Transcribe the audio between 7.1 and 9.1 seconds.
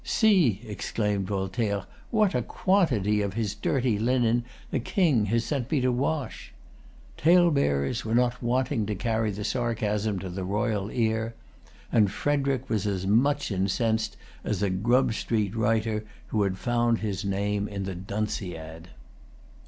Talebearers were not wanting to